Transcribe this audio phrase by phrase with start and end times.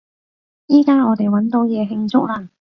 [0.65, 2.49] 依加我哋搵到嘢慶祝喇！